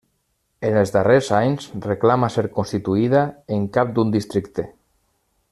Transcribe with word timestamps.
En 0.69 0.77
els 0.83 0.93
darrers 0.95 1.29
anys 1.39 1.67
reclama 1.83 2.31
ser 2.37 2.45
constituïda 2.57 3.23
en 3.59 3.69
cap 3.79 3.93
d'un 3.99 4.17
districte. 4.19 4.67